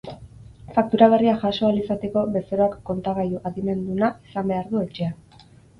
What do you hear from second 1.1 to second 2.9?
berria jaso ahal izateko, bezeroak